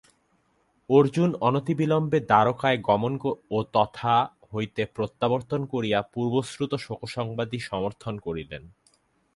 [0.89, 3.13] অর্জুন অনতিবিলম্বে দ্বারকায় গমন
[3.51, 4.13] ও তথা
[4.51, 8.63] হইতে প্রত্যাবর্তন করিয়া পূর্বশ্রুত শোকসংবাদই সমর্থন করিলেন।